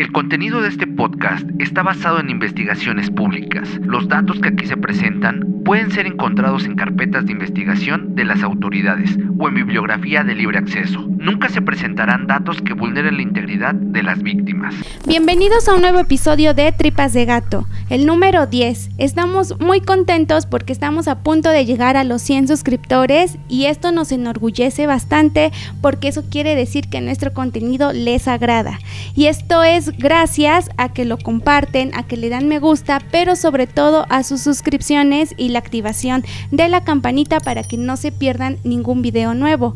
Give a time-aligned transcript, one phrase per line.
[0.00, 3.68] El contenido de este podcast está basado en investigaciones públicas.
[3.82, 8.42] Los datos que aquí se presentan pueden ser encontrados en carpetas de investigación de las
[8.42, 11.06] autoridades o en bibliografía de libre acceso.
[11.18, 14.74] Nunca se presentarán datos que vulneren la integridad de las víctimas.
[15.06, 18.90] Bienvenidos a un nuevo episodio de Tripas de Gato, el número 10.
[18.98, 23.90] Estamos muy contentos porque estamos a punto de llegar a los 100 suscriptores y esto
[23.90, 25.50] nos enorgullece bastante
[25.82, 28.78] porque eso quiere decir que nuestro contenido les agrada.
[29.16, 33.34] Y esto es gracias a que lo comparten, a que le dan me gusta, pero
[33.34, 38.12] sobre todo a sus suscripciones y la activación de la campanita para que no se
[38.12, 39.74] pierdan ningún video nuevo.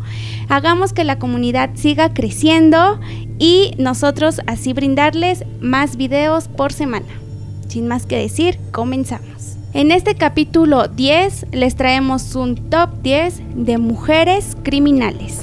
[0.48, 3.00] Hagamos que la comunidad siga creciendo
[3.40, 7.23] y nosotros así brindarles más videos por semana.
[7.68, 9.56] Sin más que decir, comenzamos.
[9.72, 15.40] En este capítulo 10 les traemos un top 10 de mujeres criminales.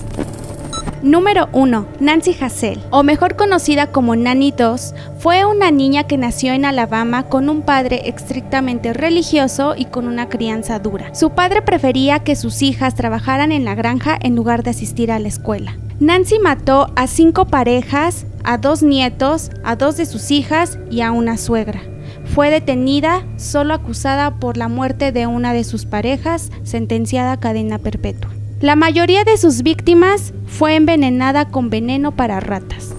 [1.04, 1.88] Número 1.
[2.00, 7.24] Nancy Hassel, o mejor conocida como Nanny 2, fue una niña que nació en Alabama
[7.24, 11.14] con un padre estrictamente religioso y con una crianza dura.
[11.16, 15.18] Su padre prefería que sus hijas trabajaran en la granja en lugar de asistir a
[15.18, 15.76] la escuela.
[16.00, 21.12] Nancy mató a cinco parejas, a dos nietos, a dos de sus hijas y a
[21.12, 21.82] una suegra.
[22.26, 27.78] Fue detenida solo acusada por la muerte de una de sus parejas, sentenciada a cadena
[27.78, 28.32] perpetua.
[28.62, 32.94] La mayoría de sus víctimas fue envenenada con veneno para ratas.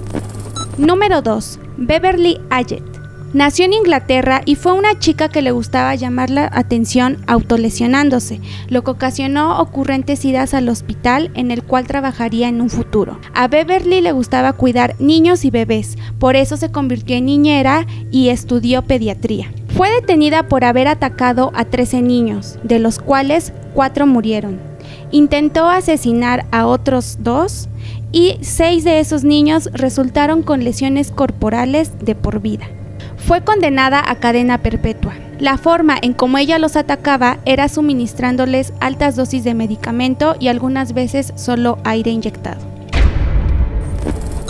[0.77, 1.61] Número 2.
[1.77, 2.92] Beverly Ayet.
[3.33, 8.85] Nació en Inglaterra y fue una chica que le gustaba llamar la atención autolesionándose, lo
[8.85, 13.19] que ocasionó ocurrentes idas al hospital en el cual trabajaría en un futuro.
[13.33, 18.29] A Beverly le gustaba cuidar niños y bebés, por eso se convirtió en niñera y
[18.29, 19.51] estudió pediatría.
[19.77, 24.73] Fue detenida por haber atacado a 13 niños, de los cuales 4 murieron
[25.11, 27.69] intentó asesinar a otros dos
[28.13, 32.67] y seis de esos niños resultaron con lesiones corporales de por vida.
[33.27, 35.15] Fue condenada a cadena perpetua.
[35.39, 40.93] La forma en cómo ella los atacaba era suministrándoles altas dosis de medicamento y algunas
[40.93, 42.61] veces solo aire inyectado.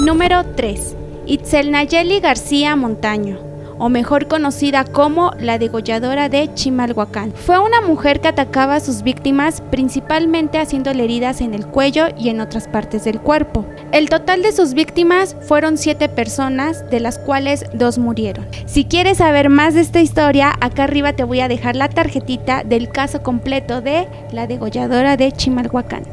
[0.00, 0.96] Número 3.
[1.26, 7.32] Itzel Nayeli García Montaño o mejor conocida como la degolladora de Chimalhuacán.
[7.32, 12.28] Fue una mujer que atacaba a sus víctimas principalmente haciéndole heridas en el cuello y
[12.28, 13.66] en otras partes del cuerpo.
[13.92, 18.46] El total de sus víctimas fueron siete personas, de las cuales dos murieron.
[18.66, 22.64] Si quieres saber más de esta historia, acá arriba te voy a dejar la tarjetita
[22.64, 26.04] del caso completo de la degolladora de Chimalhuacán.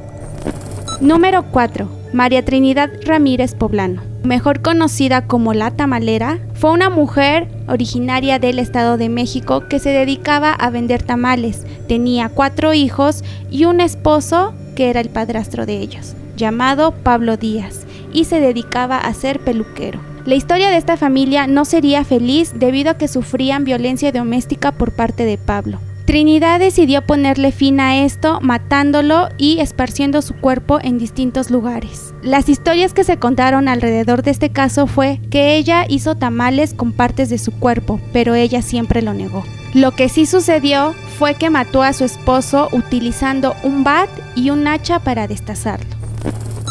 [1.00, 1.90] Número 4.
[2.12, 8.98] María Trinidad Ramírez Poblano mejor conocida como La Tamalera, fue una mujer originaria del Estado
[8.98, 11.66] de México que se dedicaba a vender tamales.
[11.88, 17.86] Tenía cuatro hijos y un esposo que era el padrastro de ellos, llamado Pablo Díaz,
[18.12, 20.00] y se dedicaba a ser peluquero.
[20.26, 24.92] La historia de esta familia no sería feliz debido a que sufrían violencia doméstica por
[24.92, 25.80] parte de Pablo.
[26.06, 32.16] Trinidad decidió ponerle fin a esto matándolo y esparciendo su cuerpo en distintos lugares.
[32.24, 36.94] Las historias que se contaron alrededor de este caso fue que ella hizo tamales con
[36.94, 39.44] partes de su cuerpo, pero ella siempre lo negó.
[39.76, 44.68] Lo que sí sucedió fue que mató a su esposo utilizando un bat y un
[44.68, 45.99] hacha para destazarlo.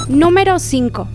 [0.08, 1.06] Número 5.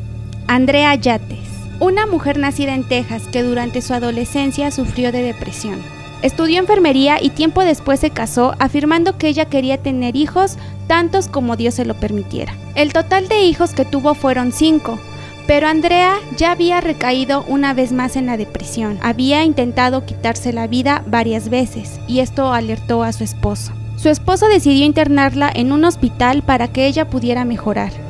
[0.45, 1.39] Andrea Yates.
[1.79, 5.81] Una mujer nacida en Texas que durante su adolescencia sufrió de depresión.
[6.21, 11.55] Estudió enfermería y tiempo después se casó afirmando que ella quería tener hijos tantos como
[11.55, 12.53] Dios se lo permitiera.
[12.75, 14.99] El total de hijos que tuvo fueron cinco,
[15.47, 18.99] pero Andrea ya había recaído una vez más en la depresión.
[19.01, 23.73] Había intentado quitarse la vida varias veces y esto alertó a su esposo.
[23.97, 28.02] Su esposo decidió internarla en un hospital para que ella pudiera mejorar.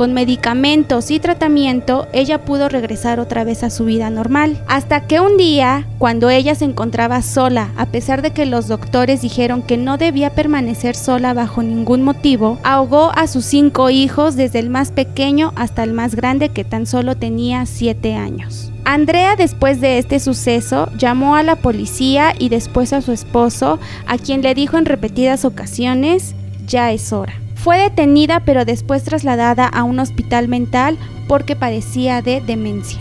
[0.00, 4.64] Con medicamentos y tratamiento, ella pudo regresar otra vez a su vida normal.
[4.66, 9.20] Hasta que un día, cuando ella se encontraba sola, a pesar de que los doctores
[9.20, 14.60] dijeron que no debía permanecer sola bajo ningún motivo, ahogó a sus cinco hijos desde
[14.60, 18.72] el más pequeño hasta el más grande que tan solo tenía siete años.
[18.86, 24.16] Andrea después de este suceso llamó a la policía y después a su esposo, a
[24.16, 26.34] quien le dijo en repetidas ocasiones,
[26.66, 27.34] ya es hora.
[27.62, 30.96] Fue detenida pero después trasladada a un hospital mental
[31.28, 32.98] porque padecía de demencia.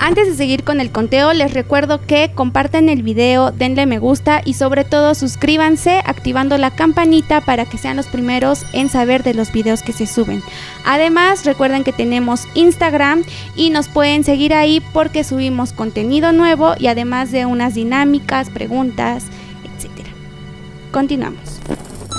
[0.00, 4.42] Antes de seguir con el conteo, les recuerdo que compartan el video, denle me gusta
[4.44, 9.34] y sobre todo suscríbanse activando la campanita para que sean los primeros en saber de
[9.34, 10.42] los videos que se suben.
[10.84, 13.24] Además, recuerden que tenemos Instagram
[13.56, 19.24] y nos pueden seguir ahí porque subimos contenido nuevo y además de unas dinámicas, preguntas,
[19.64, 20.06] etc.
[20.92, 21.60] Continuamos.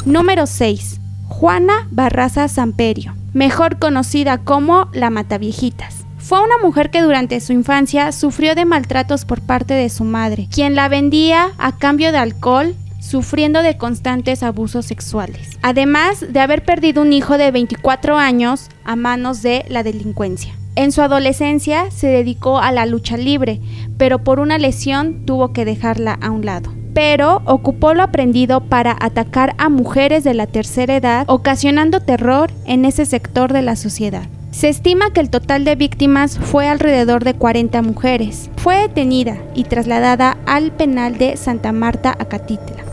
[0.06, 0.99] Número 6.
[1.40, 6.06] Juana Barraza Samperio, mejor conocida como la Mataviejitas.
[6.18, 10.50] Fue una mujer que durante su infancia sufrió de maltratos por parte de su madre,
[10.54, 16.66] quien la vendía a cambio de alcohol sufriendo de constantes abusos sexuales, además de haber
[16.66, 20.54] perdido un hijo de 24 años a manos de la delincuencia.
[20.76, 23.62] En su adolescencia se dedicó a la lucha libre,
[23.98, 26.79] pero por una lesión tuvo que dejarla a un lado.
[26.94, 32.86] Pero ocupó lo aprendido para atacar a mujeres de la tercera edad, ocasionando terror en
[32.86, 34.24] ese sector de la sociedad.
[34.52, 38.50] Se estima que el total de víctimas fue alrededor de 40 mujeres.
[38.58, 42.84] Fue detenida y trasladada al penal de Santa Marta, Acatitla.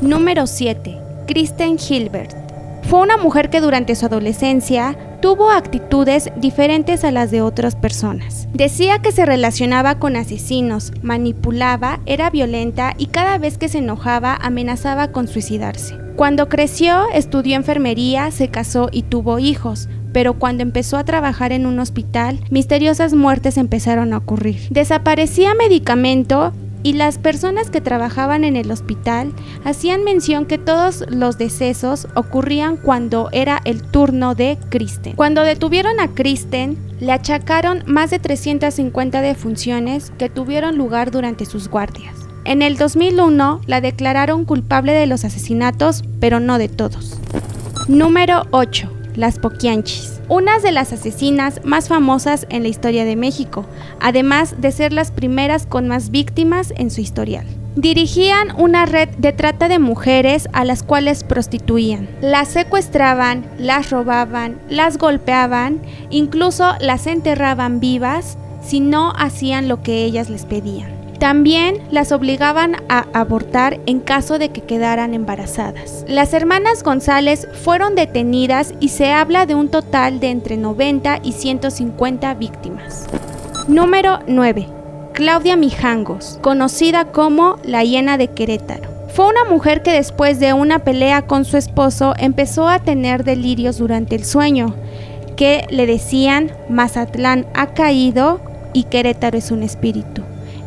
[0.00, 0.96] Número 7.
[1.26, 2.34] Kristen Hilbert.
[2.88, 4.96] Fue una mujer que durante su adolescencia
[5.26, 8.46] tuvo actitudes diferentes a las de otras personas.
[8.54, 14.36] Decía que se relacionaba con asesinos, manipulaba, era violenta y cada vez que se enojaba
[14.40, 15.98] amenazaba con suicidarse.
[16.14, 21.66] Cuando creció, estudió enfermería, se casó y tuvo hijos, pero cuando empezó a trabajar en
[21.66, 24.68] un hospital, misteriosas muertes empezaron a ocurrir.
[24.70, 26.52] Desaparecía medicamento
[26.86, 29.32] y las personas que trabajaban en el hospital
[29.64, 35.16] hacían mención que todos los decesos ocurrían cuando era el turno de Kristen.
[35.16, 41.66] Cuando detuvieron a Kristen, le achacaron más de 350 defunciones que tuvieron lugar durante sus
[41.66, 42.14] guardias.
[42.44, 47.18] En el 2001 la declararon culpable de los asesinatos, pero no de todos.
[47.88, 53.64] Número 8 las Poquianchis, unas de las asesinas más famosas en la historia de México,
[54.00, 57.46] además de ser las primeras con más víctimas en su historial.
[57.76, 62.08] Dirigían una red de trata de mujeres a las cuales prostituían.
[62.22, 70.04] Las secuestraban, las robaban, las golpeaban, incluso las enterraban vivas si no hacían lo que
[70.04, 70.95] ellas les pedían.
[71.18, 76.04] También las obligaban a abortar en caso de que quedaran embarazadas.
[76.06, 81.32] Las hermanas González fueron detenidas y se habla de un total de entre 90 y
[81.32, 83.06] 150 víctimas.
[83.66, 84.68] Número 9.
[85.14, 88.90] Claudia Mijangos, conocida como la hiena de Querétaro.
[89.08, 93.78] Fue una mujer que después de una pelea con su esposo empezó a tener delirios
[93.78, 94.74] durante el sueño,
[95.36, 98.40] que le decían Mazatlán ha caído
[98.74, 100.22] y Querétaro es un espíritu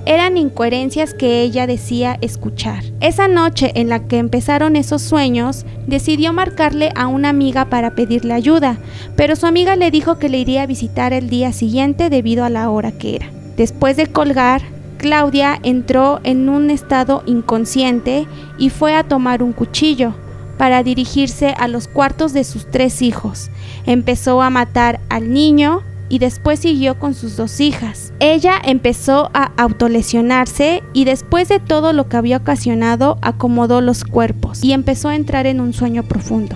[0.05, 2.83] eran incoherencias que ella decía escuchar.
[2.99, 8.33] Esa noche en la que empezaron esos sueños, decidió marcarle a una amiga para pedirle
[8.33, 8.77] ayuda,
[9.15, 12.49] pero su amiga le dijo que le iría a visitar el día siguiente debido a
[12.49, 13.29] la hora que era.
[13.57, 14.61] Después de colgar,
[14.97, 20.13] Claudia entró en un estado inconsciente y fue a tomar un cuchillo
[20.57, 23.49] para dirigirse a los cuartos de sus tres hijos.
[23.85, 28.11] Empezó a matar al niño, y después siguió con sus dos hijas.
[28.19, 34.63] Ella empezó a autolesionarse y después de todo lo que había ocasionado acomodó los cuerpos
[34.63, 36.55] y empezó a entrar en un sueño profundo.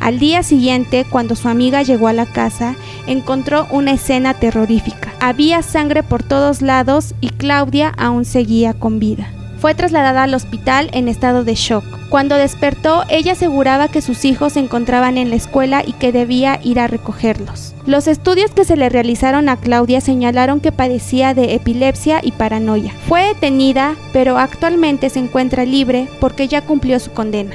[0.00, 2.74] Al día siguiente, cuando su amiga llegó a la casa,
[3.06, 5.12] encontró una escena terrorífica.
[5.20, 9.28] Había sangre por todos lados y Claudia aún seguía con vida.
[9.62, 11.84] Fue trasladada al hospital en estado de shock.
[12.08, 16.58] Cuando despertó, ella aseguraba que sus hijos se encontraban en la escuela y que debía
[16.64, 17.72] ir a recogerlos.
[17.86, 22.92] Los estudios que se le realizaron a Claudia señalaron que padecía de epilepsia y paranoia.
[23.06, 27.54] Fue detenida, pero actualmente se encuentra libre porque ya cumplió su condena.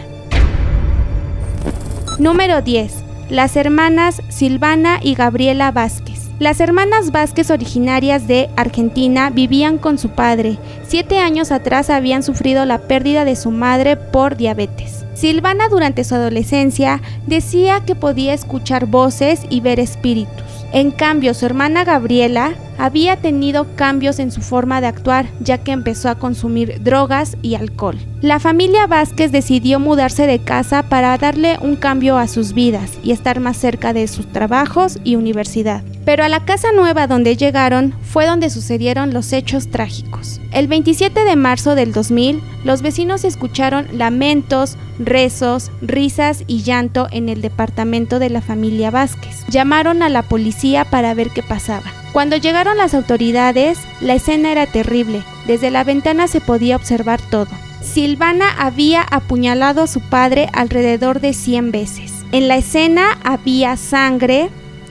[2.19, 3.03] Número 10.
[3.29, 6.16] Las hermanas Silvana y Gabriela Vázquez.
[6.39, 10.59] Las hermanas Vázquez originarias de Argentina vivían con su padre.
[10.87, 15.03] Siete años atrás habían sufrido la pérdida de su madre por diabetes.
[15.15, 20.43] Silvana durante su adolescencia decía que podía escuchar voces y ver espíritus.
[20.73, 25.71] En cambio, su hermana Gabriela había tenido cambios en su forma de actuar ya que
[25.71, 27.97] empezó a consumir drogas y alcohol.
[28.21, 33.11] La familia Vázquez decidió mudarse de casa para darle un cambio a sus vidas y
[33.11, 35.81] estar más cerca de sus trabajos y universidad.
[36.07, 40.39] Pero a la casa nueva donde llegaron fue donde sucedieron los hechos trágicos.
[40.53, 47.27] El 27 de marzo del 2000, los vecinos escucharon lamentos, rezos, risas y llanto en
[47.27, 49.43] el departamento de la familia Vázquez.
[49.49, 51.91] Llamaron a la policía para ver qué pasaba.
[52.13, 55.23] Cuando llegaron las autoridades, la escena era terrible.
[55.45, 57.51] Desde la ventana se podía observar todo.
[57.81, 62.13] Silvana había apuñalado a su padre alrededor de 100 veces.
[62.31, 64.49] En la escena había sangre,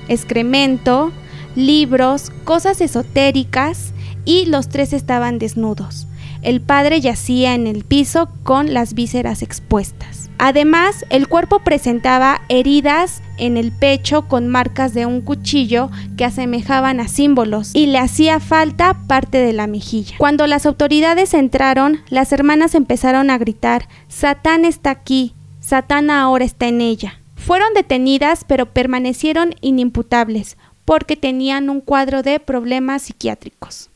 [0.08, 1.12] excremento,
[1.54, 3.92] libros, cosas esotéricas
[4.24, 6.06] y los tres estaban desnudos.
[6.42, 10.30] El padre yacía en el piso con las vísceras expuestas.
[10.38, 17.00] Además, el cuerpo presentaba heridas en el pecho con marcas de un cuchillo que asemejaban
[17.00, 20.16] a símbolos y le hacía falta parte de la mejilla.
[20.18, 26.68] Cuando las autoridades entraron, las hermanas empezaron a gritar, Satán está aquí, Satán ahora está
[26.68, 27.20] en ella.
[27.46, 33.88] Fueron detenidas pero permanecieron inimputables, porque tenían un cuadro de problemas psiquiátricos.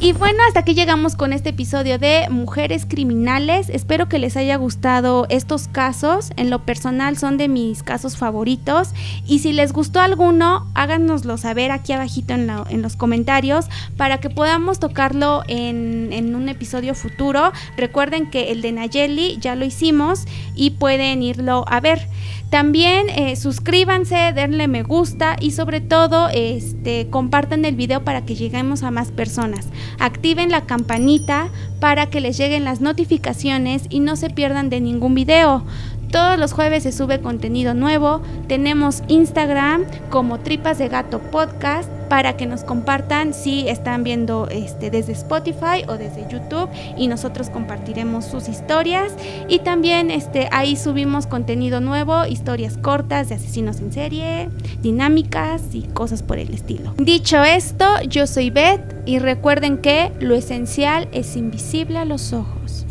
[0.00, 3.68] Y bueno, hasta aquí llegamos con este episodio de Mujeres Criminales.
[3.68, 6.30] Espero que les haya gustado estos casos.
[6.36, 8.90] En lo personal son de mis casos favoritos.
[9.26, 14.78] Y si les gustó alguno, háganoslo saber aquí abajito en, los comentarios para que podamos
[14.78, 17.50] tocarlo en, en, un episodio futuro.
[17.76, 22.06] Recuerden que el de Nayeli ya lo hicimos y pueden irlo a ver.
[22.50, 28.36] También eh, suscríbanse, denle me gusta y sobre todo este, compartan el video para que
[28.36, 29.66] lleguemos a más personas.
[29.98, 31.48] Activen la campanita
[31.80, 35.64] para que les lleguen las notificaciones y no se pierdan de ningún video.
[36.10, 38.22] Todos los jueves se sube contenido nuevo.
[38.46, 44.90] Tenemos Instagram como Tripas de Gato Podcast para que nos compartan si están viendo este,
[44.90, 49.12] desde Spotify o desde YouTube y nosotros compartiremos sus historias.
[49.48, 54.48] Y también este, ahí subimos contenido nuevo, historias cortas de asesinos en serie,
[54.80, 56.94] dinámicas y cosas por el estilo.
[56.98, 62.86] Dicho esto, yo soy Beth y recuerden que lo esencial es invisible a los ojos.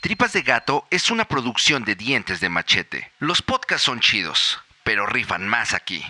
[0.00, 3.12] Tripas de Gato es una producción de dientes de machete.
[3.18, 6.02] Los podcasts son chidos, pero rifan más aquí.